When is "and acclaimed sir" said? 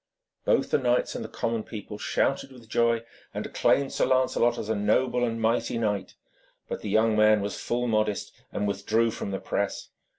3.35-4.07